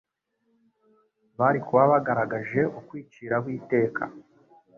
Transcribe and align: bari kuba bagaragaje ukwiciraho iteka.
bari 1.39 1.59
kuba 1.65 1.83
bagaragaje 1.93 2.61
ukwiciraho 2.79 3.47
iteka. 3.57 4.03